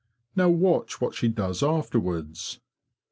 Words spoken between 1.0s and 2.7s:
she does afterwards.